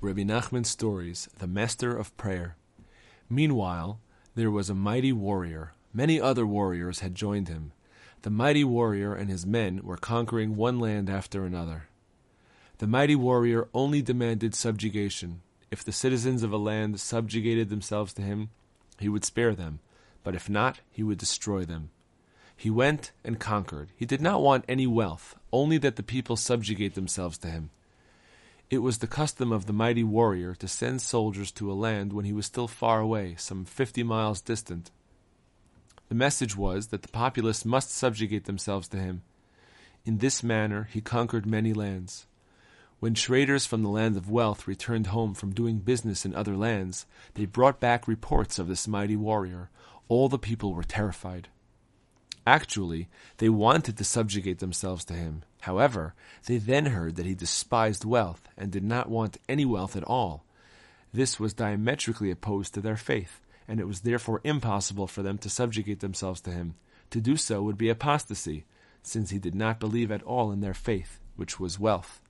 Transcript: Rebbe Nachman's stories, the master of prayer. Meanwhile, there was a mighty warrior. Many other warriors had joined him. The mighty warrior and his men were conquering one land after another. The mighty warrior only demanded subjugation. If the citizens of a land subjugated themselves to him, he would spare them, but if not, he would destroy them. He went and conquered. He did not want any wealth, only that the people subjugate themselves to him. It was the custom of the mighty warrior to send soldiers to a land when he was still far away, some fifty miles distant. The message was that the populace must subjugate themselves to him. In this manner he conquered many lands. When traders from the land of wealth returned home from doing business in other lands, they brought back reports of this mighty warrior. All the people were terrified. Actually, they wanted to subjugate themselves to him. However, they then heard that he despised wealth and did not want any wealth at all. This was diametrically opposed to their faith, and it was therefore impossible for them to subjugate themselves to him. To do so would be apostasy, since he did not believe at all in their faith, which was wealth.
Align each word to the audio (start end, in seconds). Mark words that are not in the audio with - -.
Rebbe 0.00 0.24
Nachman's 0.24 0.68
stories, 0.68 1.28
the 1.38 1.46
master 1.46 1.96
of 1.96 2.14
prayer. 2.18 2.56
Meanwhile, 3.30 3.98
there 4.34 4.50
was 4.50 4.68
a 4.68 4.74
mighty 4.74 5.10
warrior. 5.10 5.72
Many 5.94 6.20
other 6.20 6.46
warriors 6.46 7.00
had 7.00 7.14
joined 7.14 7.48
him. 7.48 7.72
The 8.20 8.30
mighty 8.30 8.62
warrior 8.62 9.14
and 9.14 9.30
his 9.30 9.46
men 9.46 9.80
were 9.82 9.96
conquering 9.96 10.54
one 10.54 10.78
land 10.78 11.08
after 11.08 11.44
another. 11.46 11.88
The 12.78 12.86
mighty 12.86 13.16
warrior 13.16 13.68
only 13.72 14.02
demanded 14.02 14.54
subjugation. 14.54 15.40
If 15.70 15.82
the 15.82 15.92
citizens 15.92 16.42
of 16.42 16.52
a 16.52 16.58
land 16.58 17.00
subjugated 17.00 17.70
themselves 17.70 18.12
to 18.14 18.22
him, 18.22 18.50
he 18.98 19.08
would 19.08 19.24
spare 19.24 19.54
them, 19.54 19.80
but 20.22 20.34
if 20.34 20.50
not, 20.50 20.80
he 20.90 21.02
would 21.02 21.18
destroy 21.18 21.64
them. 21.64 21.88
He 22.54 22.68
went 22.68 23.12
and 23.24 23.40
conquered. 23.40 23.88
He 23.96 24.04
did 24.04 24.20
not 24.20 24.42
want 24.42 24.66
any 24.68 24.86
wealth, 24.86 25.36
only 25.52 25.78
that 25.78 25.96
the 25.96 26.02
people 26.02 26.36
subjugate 26.36 26.94
themselves 26.94 27.38
to 27.38 27.48
him. 27.48 27.70
It 28.68 28.78
was 28.78 28.98
the 28.98 29.06
custom 29.06 29.52
of 29.52 29.66
the 29.66 29.72
mighty 29.72 30.02
warrior 30.02 30.54
to 30.56 30.66
send 30.66 31.00
soldiers 31.00 31.52
to 31.52 31.70
a 31.70 31.74
land 31.74 32.12
when 32.12 32.24
he 32.24 32.32
was 32.32 32.46
still 32.46 32.66
far 32.66 33.00
away, 33.00 33.36
some 33.38 33.64
fifty 33.64 34.02
miles 34.02 34.40
distant. 34.40 34.90
The 36.08 36.16
message 36.16 36.56
was 36.56 36.88
that 36.88 37.02
the 37.02 37.08
populace 37.08 37.64
must 37.64 37.92
subjugate 37.92 38.44
themselves 38.44 38.88
to 38.88 38.96
him. 38.96 39.22
In 40.04 40.18
this 40.18 40.42
manner 40.42 40.88
he 40.92 41.00
conquered 41.00 41.46
many 41.46 41.72
lands. 41.72 42.26
When 42.98 43.14
traders 43.14 43.66
from 43.66 43.82
the 43.82 43.88
land 43.88 44.16
of 44.16 44.30
wealth 44.30 44.66
returned 44.66 45.08
home 45.08 45.34
from 45.34 45.52
doing 45.52 45.78
business 45.78 46.24
in 46.24 46.34
other 46.34 46.56
lands, 46.56 47.06
they 47.34 47.44
brought 47.44 47.78
back 47.78 48.08
reports 48.08 48.58
of 48.58 48.66
this 48.66 48.88
mighty 48.88 49.16
warrior. 49.16 49.70
All 50.08 50.28
the 50.28 50.38
people 50.38 50.74
were 50.74 50.82
terrified. 50.82 51.48
Actually, 52.46 53.08
they 53.38 53.48
wanted 53.48 53.96
to 53.96 54.04
subjugate 54.04 54.58
themselves 54.60 55.04
to 55.04 55.14
him. 55.14 55.42
However, 55.66 56.14
they 56.46 56.58
then 56.58 56.86
heard 56.86 57.16
that 57.16 57.26
he 57.26 57.34
despised 57.34 58.04
wealth 58.04 58.48
and 58.56 58.70
did 58.70 58.84
not 58.84 59.10
want 59.10 59.38
any 59.48 59.64
wealth 59.64 59.96
at 59.96 60.04
all. 60.04 60.44
This 61.12 61.40
was 61.40 61.54
diametrically 61.54 62.30
opposed 62.30 62.72
to 62.74 62.80
their 62.80 62.96
faith, 62.96 63.40
and 63.66 63.80
it 63.80 63.88
was 63.88 64.02
therefore 64.02 64.40
impossible 64.44 65.08
for 65.08 65.24
them 65.24 65.38
to 65.38 65.50
subjugate 65.50 65.98
themselves 65.98 66.40
to 66.42 66.52
him. 66.52 66.76
To 67.10 67.20
do 67.20 67.36
so 67.36 67.64
would 67.64 67.76
be 67.76 67.88
apostasy, 67.88 68.64
since 69.02 69.30
he 69.30 69.40
did 69.40 69.56
not 69.56 69.80
believe 69.80 70.12
at 70.12 70.22
all 70.22 70.52
in 70.52 70.60
their 70.60 70.72
faith, 70.72 71.18
which 71.34 71.58
was 71.58 71.80
wealth. 71.80 72.20